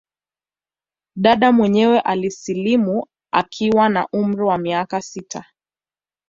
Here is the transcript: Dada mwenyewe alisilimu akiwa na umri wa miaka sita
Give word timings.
Dada 1.15 1.51
mwenyewe 1.51 1.99
alisilimu 2.01 3.05
akiwa 3.31 3.89
na 3.89 4.07
umri 4.13 4.41
wa 4.43 4.57
miaka 4.57 5.01
sita 5.01 5.45